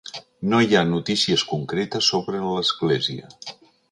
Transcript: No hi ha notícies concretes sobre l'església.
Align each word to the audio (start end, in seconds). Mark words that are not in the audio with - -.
No 0.53 0.61
hi 0.67 0.71
ha 0.77 0.81
notícies 0.93 1.43
concretes 1.51 2.09
sobre 2.15 2.43
l'església. 2.47 3.31